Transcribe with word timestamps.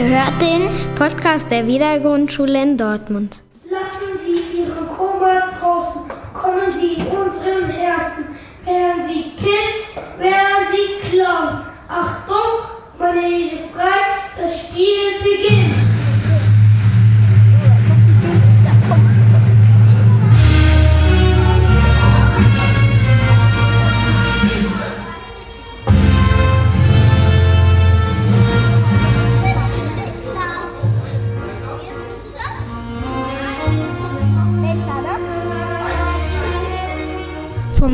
Ihr 0.00 0.08
hört 0.08 0.40
den 0.40 0.94
Podcast 0.94 1.50
der 1.50 1.66
Wiedergrundschule 1.66 2.62
in 2.62 2.78
Dortmund. 2.78 3.42
Lassen 3.68 4.18
Sie 4.24 4.60
Ihren 4.60 4.86
Kummer 4.88 5.50
draußen, 5.60 6.00
kommen 6.32 6.72
Sie 6.80 6.94
in 6.94 7.06
unseren 7.06 7.68
Herzen. 7.68 8.24
Wären 8.64 9.06
Sie 9.06 9.24
Kind, 9.36 10.18
wären 10.18 10.68
Sie 10.72 11.10
Clown. 11.10 11.66
Achtung, 11.86 12.70
meine 12.98 13.20
Hilfe 13.20 13.58
frei, 13.74 14.40
das 14.40 14.60
Spiel 14.60 15.20
beginnt. 15.22 15.69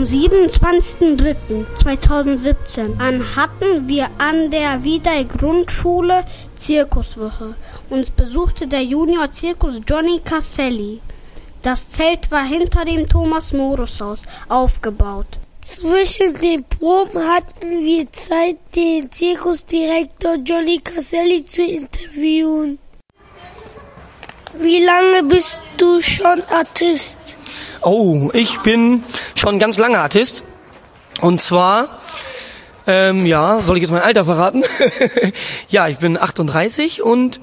27.03.2017 0.06 3.00
an 3.00 3.34
hatten 3.34 3.88
wir 3.88 4.08
an 4.18 4.52
der 4.52 4.84
Wiedei 4.84 5.24
Grundschule 5.24 6.24
Zirkuswoche. 6.56 7.56
Uns 7.90 8.10
besuchte 8.10 8.68
der 8.68 8.84
Junior 8.84 9.32
Zirkus 9.32 9.80
Johnny 9.86 10.20
Casselli. 10.24 11.00
Das 11.62 11.90
Zelt 11.90 12.30
war 12.30 12.46
hinter 12.46 12.84
dem 12.84 13.08
Thomas 13.08 13.52
Morus 13.52 14.00
Haus 14.00 14.22
aufgebaut. 14.48 15.26
Zwischen 15.60 16.34
den 16.34 16.62
Proben 16.62 17.26
hatten 17.26 17.84
wir 17.84 18.08
Zeit, 18.12 18.58
den 18.76 19.10
Zirkusdirektor 19.10 20.36
Johnny 20.36 20.78
Casselli 20.78 21.44
zu 21.44 21.64
interviewen. 21.64 22.78
Wie 24.58 24.84
lange 24.84 25.24
bist 25.24 25.58
du 25.76 26.00
schon 26.00 26.42
Artist? 26.48 27.35
Oh, 27.82 28.30
ich 28.32 28.58
bin 28.60 29.04
schon 29.34 29.58
ganz 29.58 29.78
lange 29.78 29.98
Artist. 29.98 30.44
Und 31.20 31.40
zwar, 31.40 32.00
ähm, 32.86 33.26
ja, 33.26 33.60
soll 33.62 33.76
ich 33.76 33.82
jetzt 33.82 33.90
mein 33.90 34.02
Alter 34.02 34.24
verraten? 34.24 34.64
ja, 35.68 35.88
ich 35.88 35.98
bin 35.98 36.18
38 36.18 37.02
und 37.02 37.40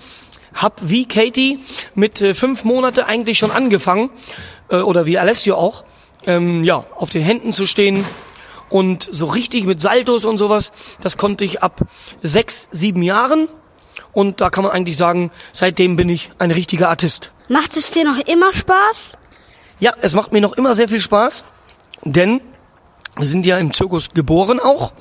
hab 0.54 0.80
wie 0.84 1.08
Katie 1.08 1.60
mit 1.96 2.22
äh, 2.22 2.34
fünf 2.34 2.64
Monate 2.64 3.06
eigentlich 3.08 3.38
schon 3.40 3.52
angefangen, 3.52 4.10
äh, 4.70 4.78
oder 4.78 5.06
wie 5.06 5.18
Alessio 5.18 5.56
auch, 5.56 5.84
ähm, 6.26 6.64
ja, 6.64 6.84
auf 6.96 7.10
den 7.10 7.24
Händen 7.24 7.54
zu 7.54 7.66
stehen 7.66 8.06
und 8.70 9.08
so 9.12 9.28
richtig 9.28 9.66
mit 9.66 9.82
Saltos 9.82 10.26
und 10.26 10.38
sowas, 10.38 10.72
das 11.02 11.18
konnte 11.18 11.46
ich 11.46 11.62
ab 11.64 11.82
sechs, 12.22 12.68
sieben 12.72 13.04
Jahren. 13.04 13.48
Und 14.14 14.42
da 14.42 14.50
kann 14.52 14.64
man 14.64 14.72
eigentlich 14.72 14.98
sagen, 14.98 15.32
seitdem 15.54 15.96
bin 15.96 16.08
ich 16.10 16.32
ein 16.38 16.52
richtiger 16.52 16.90
Artist. 16.90 17.32
Macht 17.48 17.78
es 17.78 17.92
dir 17.92 18.04
noch 18.04 18.20
immer 18.20 18.54
Spaß? 18.54 19.14
Ja, 19.80 19.94
es 20.02 20.14
macht 20.14 20.32
mir 20.32 20.42
noch 20.42 20.54
immer 20.54 20.76
sehr 20.76 20.88
viel 20.88 21.00
Spaß, 21.00 21.44
denn 22.04 22.42
wir 23.18 23.28
sind 23.28 23.46
ja 23.46 23.58
im 23.58 23.74
Zirkus 23.74 24.10
geboren 24.14 24.60
auch 24.60 24.94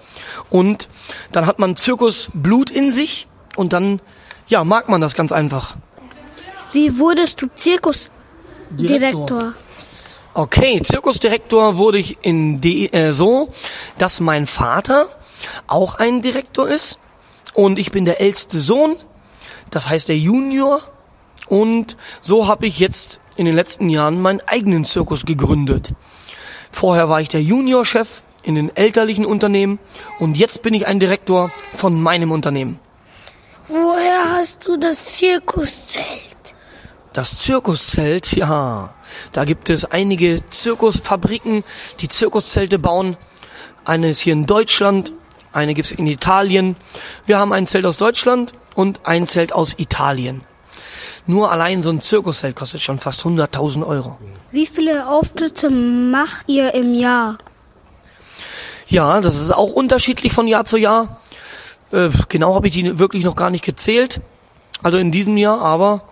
und 0.50 0.88
dann 1.32 1.46
hat 1.46 1.58
man 1.58 1.76
Zirkusblut 1.76 2.70
in 2.70 2.92
sich 2.92 3.26
und 3.56 3.72
dann 3.72 4.00
ja, 4.48 4.64
mag 4.64 4.88
man 4.88 5.00
das 5.00 5.14
ganz 5.14 5.32
einfach. 5.32 5.76
Wie 6.72 6.98
wurdest 6.98 7.40
du 7.40 7.48
Zirkusdirektor? 7.54 9.54
Okay, 10.34 10.82
Zirkusdirektor 10.82 11.76
wurde 11.76 11.98
ich 11.98 12.18
in 12.22 12.60
die, 12.60 12.92
äh, 12.92 13.12
so, 13.12 13.50
dass 13.98 14.20
mein 14.20 14.46
Vater 14.46 15.08
auch 15.66 15.96
ein 15.96 16.22
Direktor 16.22 16.68
ist 16.68 16.98
und 17.54 17.78
ich 17.78 17.92
bin 17.92 18.04
der 18.04 18.20
älteste 18.20 18.60
Sohn, 18.60 18.96
das 19.70 19.88
heißt 19.88 20.08
der 20.08 20.18
Junior 20.18 20.80
und 21.52 21.98
so 22.22 22.48
habe 22.48 22.66
ich 22.66 22.78
jetzt 22.78 23.20
in 23.36 23.44
den 23.44 23.54
letzten 23.54 23.90
Jahren 23.90 24.22
meinen 24.22 24.40
eigenen 24.46 24.86
Zirkus 24.86 25.26
gegründet. 25.26 25.92
Vorher 26.70 27.10
war 27.10 27.20
ich 27.20 27.28
der 27.28 27.42
Juniorchef 27.42 28.22
in 28.42 28.54
den 28.54 28.74
elterlichen 28.74 29.26
Unternehmen 29.26 29.78
und 30.18 30.38
jetzt 30.38 30.62
bin 30.62 30.72
ich 30.72 30.86
ein 30.86 30.98
Direktor 30.98 31.52
von 31.76 32.00
meinem 32.00 32.30
Unternehmen. 32.30 32.80
Woher 33.68 34.32
hast 34.34 34.66
du 34.66 34.78
das 34.78 35.04
Zirkuszelt? 35.04 36.54
Das 37.12 37.40
Zirkuszelt, 37.40 38.32
ja. 38.32 38.94
Da 39.32 39.44
gibt 39.44 39.68
es 39.68 39.84
einige 39.84 40.46
Zirkusfabriken, 40.46 41.64
die 42.00 42.08
Zirkuszelte 42.08 42.78
bauen. 42.78 43.18
Eine 43.84 44.08
ist 44.08 44.20
hier 44.20 44.32
in 44.32 44.46
Deutschland, 44.46 45.12
eine 45.52 45.74
gibt's 45.74 45.92
in 45.92 46.06
Italien. 46.06 46.76
Wir 47.26 47.38
haben 47.38 47.52
ein 47.52 47.66
Zelt 47.66 47.84
aus 47.84 47.98
Deutschland 47.98 48.54
und 48.74 49.00
ein 49.04 49.26
Zelt 49.26 49.52
aus 49.52 49.74
Italien. 49.78 50.46
Nur 51.26 51.52
allein 51.52 51.82
so 51.82 51.90
ein 51.90 52.00
Zirkuszelt 52.00 52.56
kostet 52.56 52.82
schon 52.82 52.98
fast 52.98 53.22
100.000 53.22 53.86
Euro. 53.86 54.18
Wie 54.50 54.66
viele 54.66 55.08
Auftritte 55.08 55.70
macht 55.70 56.48
ihr 56.48 56.74
im 56.74 56.94
Jahr? 56.94 57.38
Ja, 58.88 59.20
das 59.20 59.40
ist 59.40 59.52
auch 59.52 59.72
unterschiedlich 59.72 60.32
von 60.32 60.48
Jahr 60.48 60.64
zu 60.64 60.76
Jahr. 60.76 61.20
Äh, 61.92 62.10
genau 62.28 62.54
habe 62.54 62.66
ich 62.68 62.74
die 62.74 62.98
wirklich 62.98 63.24
noch 63.24 63.36
gar 63.36 63.50
nicht 63.50 63.64
gezählt. 63.64 64.20
Also 64.82 64.98
in 64.98 65.12
diesem 65.12 65.36
Jahr, 65.36 65.60
aber 65.60 66.02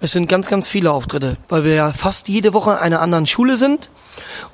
es 0.00 0.12
sind 0.12 0.28
ganz, 0.28 0.48
ganz 0.48 0.68
viele 0.68 0.90
Auftritte, 0.90 1.36
weil 1.48 1.64
wir 1.64 1.74
ja 1.74 1.92
fast 1.92 2.28
jede 2.28 2.52
Woche 2.52 2.72
in 2.72 2.78
einer 2.78 3.00
anderen 3.00 3.26
Schule 3.26 3.56
sind 3.56 3.90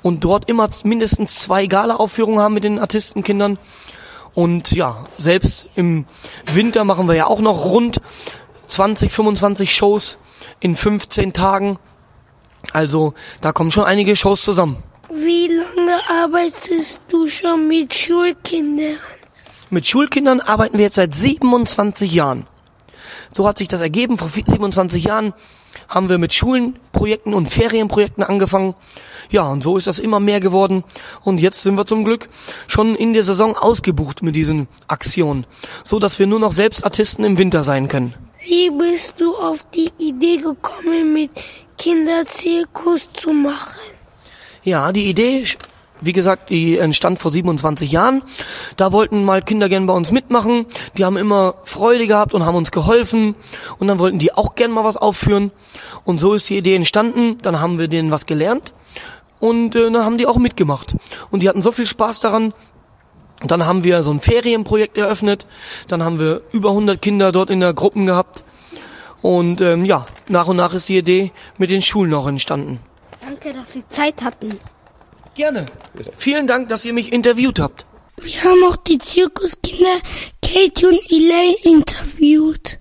und 0.01 0.23
dort 0.23 0.49
immer 0.49 0.69
mindestens 0.83 1.39
zwei 1.39 1.65
Gala-Aufführungen 1.65 2.39
haben 2.39 2.53
mit 2.53 2.63
den 2.63 2.79
Artistenkindern. 2.79 3.57
Und 4.33 4.71
ja, 4.71 4.97
selbst 5.17 5.69
im 5.75 6.05
Winter 6.51 6.83
machen 6.83 7.07
wir 7.07 7.15
ja 7.15 7.27
auch 7.27 7.39
noch 7.39 7.65
rund 7.65 8.01
20, 8.67 9.11
25 9.11 9.75
Shows 9.75 10.17
in 10.59 10.75
15 10.75 11.33
Tagen. 11.33 11.79
Also 12.73 13.13
da 13.41 13.51
kommen 13.51 13.71
schon 13.71 13.85
einige 13.85 14.15
Shows 14.15 14.41
zusammen. 14.41 14.83
Wie 15.09 15.47
lange 15.47 15.99
arbeitest 16.09 16.99
du 17.07 17.27
schon 17.27 17.67
mit 17.67 17.93
Schulkindern? 17.93 18.97
Mit 19.69 19.87
Schulkindern 19.87 20.41
arbeiten 20.41 20.77
wir 20.77 20.85
jetzt 20.85 20.95
seit 20.95 21.13
27 21.13 22.13
Jahren. 22.13 22.47
So 23.31 23.47
hat 23.47 23.57
sich 23.57 23.67
das 23.67 23.81
ergeben. 23.81 24.17
Vor 24.17 24.29
27 24.29 25.03
Jahren 25.03 25.33
haben 25.87 26.09
wir 26.09 26.17
mit 26.17 26.33
Schulenprojekten 26.33 27.33
und 27.33 27.47
Ferienprojekten 27.49 28.23
angefangen. 28.23 28.75
Ja, 29.29 29.43
und 29.43 29.63
so 29.63 29.77
ist 29.77 29.87
das 29.87 29.99
immer 29.99 30.19
mehr 30.19 30.39
geworden. 30.39 30.83
Und 31.21 31.37
jetzt 31.37 31.61
sind 31.61 31.75
wir 31.75 31.85
zum 31.85 32.03
Glück 32.03 32.29
schon 32.67 32.95
in 32.95 33.13
der 33.13 33.23
Saison 33.23 33.55
ausgebucht 33.55 34.21
mit 34.21 34.35
diesen 34.35 34.67
Aktionen, 34.87 35.45
so 35.83 35.99
dass 35.99 36.19
wir 36.19 36.27
nur 36.27 36.39
noch 36.39 36.51
selbst 36.51 36.83
Artisten 36.83 37.23
im 37.23 37.37
Winter 37.37 37.63
sein 37.63 37.87
können. 37.87 38.13
Wie 38.45 38.69
bist 38.69 39.15
du 39.17 39.35
auf 39.35 39.63
die 39.71 39.89
Idee 39.97 40.37
gekommen, 40.37 41.13
mit 41.13 41.31
Kinderzirkus 41.79 43.11
zu 43.13 43.33
machen? 43.33 43.81
Ja, 44.63 44.91
die 44.91 45.09
Idee, 45.09 45.47
wie 45.99 46.13
gesagt, 46.13 46.51
die 46.51 46.77
entstand 46.77 47.17
vor 47.17 47.31
27 47.31 47.91
Jahren. 47.91 48.21
Da 48.77 48.91
wollten 48.91 49.25
mal 49.25 49.41
Kinder 49.41 49.67
gern 49.67 49.87
bei 49.87 49.93
uns 49.93 50.11
mitmachen. 50.11 50.67
Die 50.95 51.05
haben 51.05 51.17
immer 51.17 51.55
Freude 51.63 52.05
gehabt 52.05 52.35
und 52.35 52.45
haben 52.45 52.55
uns 52.55 52.69
geholfen. 52.69 53.33
Und 53.79 53.87
dann 53.87 53.97
wollten 53.97 54.19
die 54.19 54.31
auch 54.31 54.53
gern 54.53 54.69
mal 54.69 54.83
was 54.83 54.97
aufführen. 54.97 55.51
Und 56.03 56.19
so 56.19 56.35
ist 56.35 56.47
die 56.47 56.57
Idee 56.57 56.75
entstanden. 56.75 57.39
Dann 57.41 57.59
haben 57.59 57.79
wir 57.79 57.87
denen 57.87 58.11
was 58.11 58.27
gelernt. 58.27 58.73
Und 59.39 59.75
äh, 59.75 59.89
dann 59.89 60.05
haben 60.05 60.19
die 60.19 60.27
auch 60.27 60.37
mitgemacht. 60.37 60.95
Und 61.31 61.41
die 61.41 61.49
hatten 61.49 61.63
so 61.63 61.71
viel 61.71 61.87
Spaß 61.87 62.19
daran, 62.19 62.53
dann 63.51 63.65
haben 63.65 63.83
wir 63.83 64.03
so 64.03 64.11
ein 64.11 64.21
Ferienprojekt 64.21 64.97
eröffnet. 64.97 65.47
Dann 65.87 66.03
haben 66.03 66.19
wir 66.19 66.41
über 66.51 66.69
100 66.69 67.01
Kinder 67.01 67.31
dort 67.31 67.49
in 67.49 67.59
der 67.59 67.73
Gruppen 67.73 68.05
gehabt. 68.05 68.43
Und 69.21 69.61
ähm, 69.61 69.85
ja, 69.85 70.05
nach 70.27 70.47
und 70.47 70.57
nach 70.57 70.73
ist 70.73 70.89
die 70.89 70.97
Idee 70.97 71.31
mit 71.57 71.69
den 71.69 71.81
Schulen 71.81 72.13
auch 72.13 72.27
entstanden. 72.27 72.79
Danke, 73.21 73.53
dass 73.53 73.73
Sie 73.73 73.87
Zeit 73.87 74.21
hatten. 74.21 74.59
Gerne. 75.33 75.65
Vielen 76.17 76.47
Dank, 76.47 76.69
dass 76.69 76.85
ihr 76.85 76.93
mich 76.93 77.11
interviewt 77.11 77.59
habt. 77.59 77.85
Wir 78.21 78.43
haben 78.43 78.63
auch 78.63 78.75
die 78.77 78.97
Zirkuskinder 78.97 79.97
Katie 80.41 80.85
und 80.85 81.11
Elaine 81.11 81.55
interviewt. 81.63 82.79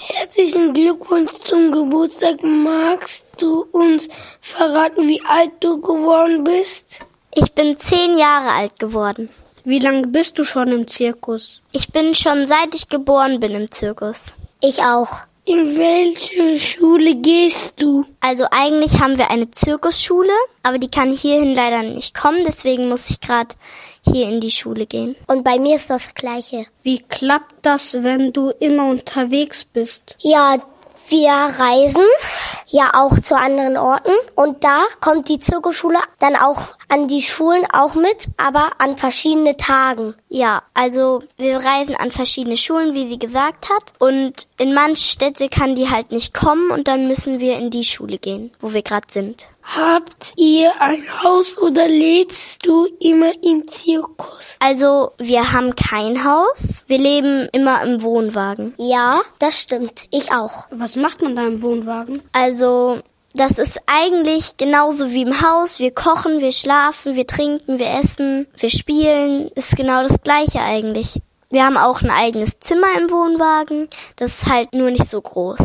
Herzlichen 0.00 0.72
Glückwunsch 0.72 1.32
zum 1.44 1.72
Geburtstag. 1.72 2.42
Magst 2.42 3.26
du 3.38 3.66
uns 3.72 4.08
verraten, 4.40 5.08
wie 5.08 5.20
alt 5.26 5.52
du 5.60 5.80
geworden 5.80 6.44
bist? 6.44 7.00
Ich 7.34 7.52
bin 7.52 7.76
zehn 7.78 8.16
Jahre 8.16 8.50
alt 8.50 8.78
geworden. 8.78 9.28
Wie 9.70 9.78
lange 9.78 10.08
bist 10.08 10.36
du 10.36 10.42
schon 10.42 10.72
im 10.72 10.88
Zirkus? 10.88 11.60
Ich 11.70 11.92
bin 11.92 12.12
schon 12.16 12.44
seit 12.44 12.74
ich 12.74 12.88
geboren 12.88 13.38
bin 13.38 13.52
im 13.52 13.70
Zirkus. 13.70 14.32
Ich 14.60 14.82
auch. 14.82 15.20
In 15.44 15.78
welche 15.78 16.58
Schule 16.58 17.14
gehst 17.14 17.74
du? 17.76 18.04
Also 18.18 18.46
eigentlich 18.50 18.98
haben 18.98 19.16
wir 19.16 19.30
eine 19.30 19.48
Zirkusschule, 19.52 20.32
aber 20.64 20.78
die 20.78 20.90
kann 20.90 21.12
hierhin 21.12 21.54
leider 21.54 21.84
nicht 21.84 22.18
kommen, 22.18 22.42
deswegen 22.44 22.88
muss 22.88 23.10
ich 23.10 23.20
gerade 23.20 23.54
hier 24.04 24.28
in 24.28 24.40
die 24.40 24.50
Schule 24.50 24.86
gehen. 24.86 25.14
Und 25.28 25.44
bei 25.44 25.60
mir 25.60 25.76
ist 25.76 25.88
das 25.88 26.14
gleiche. 26.14 26.66
Wie 26.82 26.98
klappt 26.98 27.54
das, 27.62 27.94
wenn 28.02 28.32
du 28.32 28.50
immer 28.58 28.86
unterwegs 28.86 29.64
bist? 29.64 30.16
Ja, 30.18 30.58
wir 31.08 31.30
reisen 31.30 32.02
ja 32.66 32.90
auch 32.94 33.20
zu 33.20 33.36
anderen 33.36 33.76
Orten 33.76 34.12
und 34.34 34.64
da 34.64 34.82
kommt 35.00 35.28
die 35.28 35.38
Zirkusschule 35.38 35.98
dann 36.18 36.34
auch 36.34 36.74
an 36.90 37.08
die 37.08 37.22
Schulen 37.22 37.66
auch 37.72 37.94
mit, 37.94 38.28
aber 38.36 38.72
an 38.78 38.96
verschiedene 38.96 39.56
Tagen. 39.56 40.14
Ja, 40.28 40.62
also 40.74 41.22
wir 41.36 41.56
reisen 41.56 41.96
an 41.96 42.10
verschiedene 42.10 42.56
Schulen, 42.56 42.94
wie 42.94 43.08
sie 43.08 43.18
gesagt 43.18 43.70
hat. 43.70 43.92
Und 43.98 44.46
in 44.58 44.74
manche 44.74 45.08
Städte 45.08 45.48
kann 45.48 45.74
die 45.74 45.88
halt 45.88 46.12
nicht 46.12 46.34
kommen 46.34 46.70
und 46.70 46.88
dann 46.88 47.08
müssen 47.08 47.40
wir 47.40 47.56
in 47.58 47.70
die 47.70 47.84
Schule 47.84 48.18
gehen, 48.18 48.50
wo 48.60 48.72
wir 48.72 48.82
gerade 48.82 49.06
sind. 49.10 49.48
Habt 49.62 50.32
ihr 50.36 50.80
ein 50.80 51.04
Haus 51.22 51.56
oder 51.58 51.86
lebst 51.86 52.66
du 52.66 52.86
immer 52.98 53.30
im 53.42 53.68
Zirkus? 53.68 54.56
Also 54.58 55.12
wir 55.18 55.52
haben 55.52 55.76
kein 55.76 56.24
Haus, 56.24 56.82
wir 56.88 56.98
leben 56.98 57.48
immer 57.52 57.82
im 57.82 58.02
Wohnwagen. 58.02 58.74
Ja, 58.78 59.20
das 59.38 59.60
stimmt. 59.60 60.06
Ich 60.10 60.32
auch. 60.32 60.66
Was 60.70 60.96
macht 60.96 61.22
man 61.22 61.36
da 61.36 61.46
im 61.46 61.62
Wohnwagen? 61.62 62.22
Also 62.32 63.00
das 63.34 63.58
ist 63.58 63.80
eigentlich 63.86 64.56
genauso 64.56 65.10
wie 65.10 65.22
im 65.22 65.40
Haus. 65.42 65.78
Wir 65.78 65.92
kochen, 65.92 66.40
wir 66.40 66.52
schlafen, 66.52 67.14
wir 67.14 67.26
trinken, 67.26 67.78
wir 67.78 67.90
essen, 68.02 68.46
wir 68.56 68.70
spielen. 68.70 69.48
Ist 69.54 69.76
genau 69.76 70.02
das 70.02 70.20
gleiche 70.22 70.60
eigentlich. 70.60 71.20
Wir 71.52 71.64
haben 71.64 71.76
auch 71.76 72.00
ein 72.02 72.12
eigenes 72.12 72.60
Zimmer 72.60 72.86
im 72.96 73.10
Wohnwagen. 73.10 73.88
Das 74.14 74.30
ist 74.30 74.46
halt 74.46 74.72
nur 74.72 74.92
nicht 74.92 75.10
so 75.10 75.20
groß. 75.20 75.58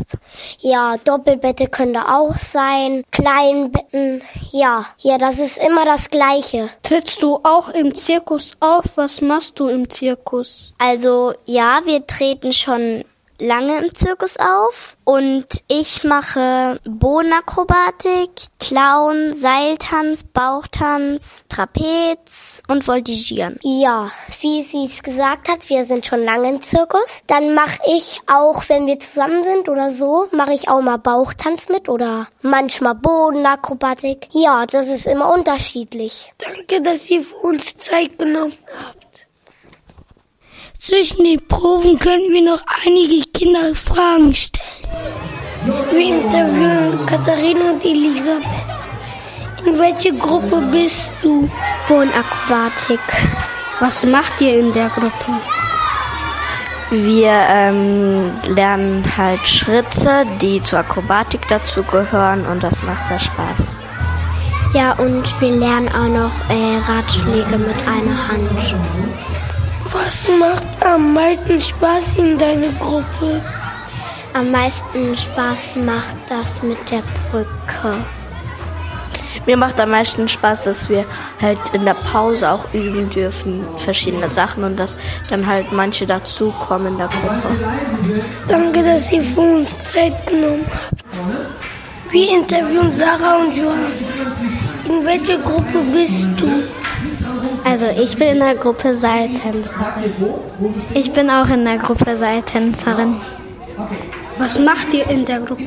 Ja, 0.59 0.95
Doppelbette 0.97 1.67
können 1.67 1.93
da 1.93 2.17
auch 2.17 2.33
sein. 2.33 3.03
Kleinbetten. 3.11 4.23
Ja, 4.51 4.87
ja, 4.97 5.19
das 5.19 5.37
ist 5.37 5.59
immer 5.59 5.85
das 5.85 6.09
Gleiche. 6.09 6.69
Trittst 6.81 7.21
du 7.21 7.39
auch 7.43 7.69
im 7.69 7.93
Zirkus 7.93 8.53
auf? 8.59 8.85
Was 8.95 9.21
machst 9.21 9.59
du 9.59 9.67
im 9.67 9.87
Zirkus? 9.87 10.73
Also 10.79 11.35
ja, 11.45 11.81
wir 11.85 12.07
treten 12.07 12.51
schon 12.51 13.05
lange 13.39 13.83
im 13.83 13.93
Zirkus 13.93 14.37
auf 14.37 14.95
und 15.03 15.45
ich 15.67 16.03
mache 16.03 16.79
Bodenakrobatik, 16.85 18.29
Clown, 18.59 19.33
Seiltanz, 19.33 20.23
Bauchtanz, 20.23 21.43
Trapez 21.49 22.63
und 22.67 22.83
Voltigieren. 22.87 23.59
Ja, 23.61 24.11
wie 24.41 24.63
sie 24.63 24.85
es 24.85 25.03
gesagt 25.03 25.49
hat, 25.49 25.69
wir 25.69 25.85
sind 25.85 26.05
schon 26.05 26.23
lange 26.23 26.49
im 26.49 26.61
Zirkus. 26.61 27.21
Dann 27.27 27.53
mache 27.53 27.79
ich 27.87 28.21
auch, 28.27 28.67
wenn 28.69 28.87
wir 28.87 28.99
zusammen 28.99 29.43
sind 29.43 29.69
oder 29.69 29.91
so, 29.91 30.27
mache 30.31 30.53
ich 30.53 30.69
auch 30.69 30.81
mal 30.81 30.97
Bauchtanz 30.97 31.69
mit 31.69 31.89
oder 31.89 32.27
manchmal 32.41 32.95
Bodenakrobatik. 32.95 34.29
Ja, 34.31 34.65
das 34.65 34.89
ist 34.89 35.07
immer 35.07 35.33
unterschiedlich. 35.33 36.31
Danke, 36.37 36.81
dass 36.81 37.09
ihr 37.09 37.21
für 37.21 37.35
uns 37.37 37.77
Zeit 37.77 38.17
genommen 38.17 38.57
habt. 38.79 39.05
Zwischen 40.85 41.23
den 41.23 41.47
Proben 41.47 41.97
können 41.97 42.31
wir 42.31 42.43
noch 42.43 42.61
einige 42.85 43.15
Kinder 43.45 43.75
Fragen 43.75 44.33
stellen. 44.33 44.65
Wir 45.91 46.19
interviewen 46.19 47.05
Katharina 47.05 47.73
und 47.73 47.85
Elisabeth. 47.85 48.81
In 49.63 49.77
welche 49.77 50.13
Gruppe 50.17 50.63
bist 50.71 51.13
du? 51.21 51.47
Wohnakrobatik. 51.87 52.99
Was 53.79 54.03
macht 54.03 54.41
ihr 54.41 54.61
in 54.61 54.73
der 54.73 54.89
Gruppe? 54.89 55.39
Wir 56.89 57.33
ähm, 57.49 58.31
lernen 58.47 59.05
halt 59.15 59.47
Schritte, 59.47 60.25
die 60.41 60.63
zur 60.63 60.79
Akrobatik 60.79 61.47
dazu 61.47 61.83
gehören 61.83 62.47
und 62.47 62.63
das 62.63 62.81
macht 62.81 63.07
sehr 63.07 63.19
Spaß. 63.19 63.77
Ja, 64.73 64.93
und 64.93 65.39
wir 65.39 65.51
lernen 65.51 65.89
auch 65.89 66.09
noch 66.09 66.49
äh, 66.49 66.77
Ratschläge 66.91 67.59
mit 67.59 67.77
einer 67.87 68.27
Hand. 68.27 69.34
Was 70.03 70.27
macht 70.39 70.85
am 70.85 71.13
meisten 71.13 71.59
Spaß 71.61 72.03
in 72.17 72.37
deiner 72.37 72.71
Gruppe? 72.79 73.41
Am 74.33 74.51
meisten 74.51 75.15
Spaß 75.15 75.77
macht 75.77 76.17
das 76.27 76.61
mit 76.61 76.77
der 76.91 77.01
Brücke. 77.31 77.95
Mir 79.45 79.55
macht 79.55 79.79
am 79.79 79.91
meisten 79.91 80.27
Spaß, 80.27 80.65
dass 80.65 80.89
wir 80.89 81.05
halt 81.41 81.59
in 81.73 81.85
der 81.85 81.93
Pause 81.93 82.51
auch 82.51 82.73
üben 82.73 83.09
dürfen, 83.09 83.65
verschiedene 83.77 84.27
Sachen 84.27 84.65
und 84.65 84.77
dass 84.77 84.97
dann 85.29 85.47
halt 85.47 85.71
manche 85.71 86.05
dazukommen 86.05 86.87
in 86.87 86.97
der 86.97 87.07
Gruppe. 87.07 88.21
Danke, 88.47 88.83
dass 88.83 89.11
ihr 89.11 89.23
für 89.23 89.39
uns 89.39 89.69
Zeit 89.83 90.27
genommen 90.27 90.65
habt. 90.69 91.23
Wir 92.11 92.31
interviewen 92.37 92.91
Sarah 92.91 93.37
und 93.37 93.55
Johann. 93.55 93.93
In 94.89 95.05
welcher 95.05 95.37
Gruppe 95.37 95.79
bist 95.93 96.27
du? 96.37 96.63
Also 97.65 97.87
ich 97.87 98.15
bin 98.15 98.27
in 98.27 98.39
der 98.39 98.55
Gruppe 98.55 98.93
Seiltänzerin. 98.93 99.63
Ich 100.93 101.11
bin 101.11 101.29
auch 101.29 101.49
in 101.49 101.65
der 101.65 101.79
Gruppe 101.79 102.15
Seiltänzerin. 102.15 103.15
Was 104.37 104.59
macht 104.59 104.93
ihr 104.93 105.09
in 105.09 105.25
der 105.25 105.39
Gruppe? 105.39 105.63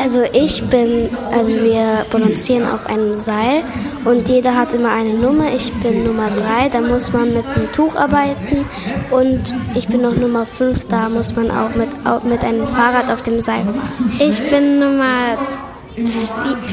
Also 0.00 0.22
ich 0.32 0.62
bin, 0.64 1.08
also 1.32 1.48
wir 1.48 2.04
balancieren 2.12 2.70
auf 2.70 2.86
einem 2.86 3.16
Seil 3.16 3.64
und 4.04 4.28
jeder 4.28 4.54
hat 4.54 4.74
immer 4.74 4.92
eine 4.92 5.14
Nummer. 5.14 5.52
Ich 5.54 5.72
bin 5.74 6.04
Nummer 6.04 6.28
drei, 6.30 6.68
da 6.68 6.80
muss 6.80 7.12
man 7.12 7.34
mit 7.34 7.44
einem 7.54 7.72
Tuch 7.72 7.96
arbeiten 7.96 8.66
und 9.10 9.54
ich 9.74 9.88
bin 9.88 10.02
noch 10.02 10.14
Nummer 10.14 10.46
fünf, 10.46 10.86
da 10.86 11.08
muss 11.08 11.34
man 11.34 11.50
auch 11.50 11.74
mit, 11.74 11.88
auch 12.06 12.22
mit 12.22 12.44
einem 12.44 12.66
Fahrrad 12.66 13.10
auf 13.10 13.22
dem 13.22 13.40
Seil 13.40 13.64
fahren. 13.64 13.82
Ich 14.20 14.42
bin 14.48 14.78
Nummer 14.78 15.38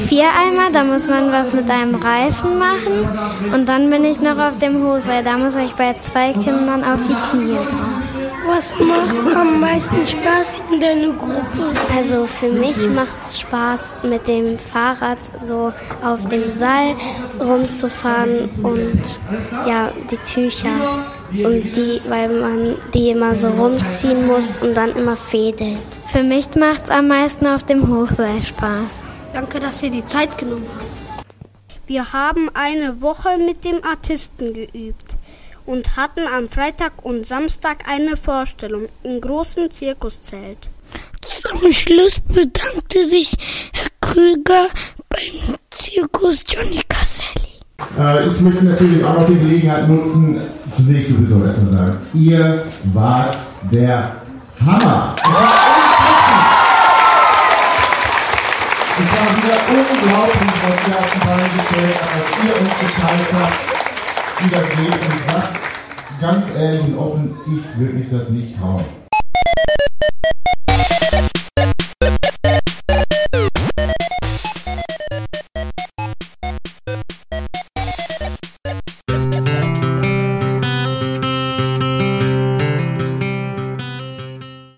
vier 0.07 0.27
einmal, 0.37 0.71
da 0.71 0.83
muss 0.83 1.07
man 1.07 1.31
was 1.31 1.53
mit 1.53 1.69
einem 1.69 1.95
Reifen 1.95 2.57
machen 2.57 3.07
und 3.53 3.67
dann 3.67 3.89
bin 3.89 4.03
ich 4.05 4.19
noch 4.19 4.37
auf 4.37 4.57
dem 4.57 4.85
Hochseil, 4.85 5.23
da 5.23 5.37
muss 5.37 5.55
ich 5.55 5.71
bei 5.73 5.93
zwei 5.99 6.33
Kindern 6.33 6.83
auf 6.83 7.01
die 7.01 7.15
Knie. 7.29 7.57
Was 8.47 8.73
macht 8.77 9.35
am 9.35 9.59
meisten 9.59 10.05
Spaß 10.05 10.53
in 10.71 10.79
deiner 10.79 11.13
Gruppe? 11.13 11.73
Also 11.95 12.27
für 12.27 12.49
mich 12.49 12.87
macht 12.89 13.19
es 13.19 13.39
Spaß, 13.39 13.97
mit 14.03 14.27
dem 14.27 14.59
Fahrrad 14.59 15.17
so 15.37 15.73
auf 16.03 16.27
dem 16.27 16.47
Seil 16.47 16.95
rumzufahren 17.39 18.49
und 18.61 19.01
ja, 19.67 19.91
die 20.11 20.17
Tücher. 20.17 21.05
Und 21.31 21.75
die, 21.75 21.99
weil 22.07 22.29
man 22.29 22.75
die 22.93 23.09
immer 23.09 23.33
so 23.33 23.47
rumziehen 23.47 24.27
muss 24.27 24.59
und 24.59 24.77
dann 24.77 24.95
immer 24.95 25.17
fädelt. 25.17 25.79
Für 26.11 26.23
mich 26.23 26.47
macht 26.55 26.85
es 26.85 26.91
am 26.91 27.07
meisten 27.07 27.47
auf 27.47 27.63
dem 27.63 27.89
Hochseil 27.89 28.41
Spaß. 28.43 29.03
Danke, 29.35 29.59
dass 29.59 29.83
ihr 29.83 29.91
die 29.91 30.05
Zeit 30.05 30.37
genommen 30.37 30.65
habt. 30.77 31.25
Wir 31.87 32.13
haben 32.13 32.49
eine 32.53 33.01
Woche 33.01 33.37
mit 33.37 33.65
dem 33.65 33.83
Artisten 33.83 34.53
geübt 34.53 35.17
und 35.65 35.97
hatten 35.97 36.21
am 36.25 36.47
Freitag 36.47 37.03
und 37.03 37.25
Samstag 37.25 37.83
eine 37.85 38.15
Vorstellung 38.15 38.87
im 39.03 39.19
großen 39.19 39.69
Zirkuszelt. 39.69 40.69
Zum 41.41 41.69
Schluss 41.73 42.21
bedankte 42.25 43.05
sich 43.05 43.33
Herr 43.73 43.89
Krüger 43.99 44.67
beim 45.09 45.57
Zirkus 45.69 46.45
Johnny 46.47 46.81
Casselli. 46.87 47.59
Äh, 47.99 48.29
ich 48.29 48.39
möchte 48.39 48.63
natürlich 48.63 49.03
auch 49.03 49.19
noch 49.19 49.27
die 49.27 49.35
Gelegenheit 49.35 49.89
nutzen, 49.89 50.41
zunächst 50.73 51.09
sowieso 51.09 51.43
erstmal 51.43 51.73
sagen, 51.73 51.97
ihr 52.13 52.65
wart 52.93 53.37
der 53.69 54.15
Hammer. 54.65 55.13
Es 55.17 55.54
wieder 60.05 60.17
unglaublich, 60.17 60.51
was 60.63 60.87
ihr 60.87 60.97
auf 60.97 61.13
die 61.13 61.19
Beine 61.27 61.49
gestellt 61.57 61.95
habt, 62.01 62.15
was 62.15 62.45
ihr 62.45 62.53
uns 62.61 62.73
geteilt 62.79 63.33
habt, 63.33 64.43
wie 64.43 64.49
das 64.49 64.69
geht. 64.69 64.93
Und 64.93 65.15
ich 65.15 65.31
sag 65.31 66.21
ganz 66.21 66.55
ehrlich 66.55 66.83
und 66.83 66.97
offen, 66.97 67.37
ich 67.47 67.79
würde 67.79 67.93
mich 67.93 68.09
das 68.09 68.29
nicht 68.29 68.57
trauen. 68.59 69.04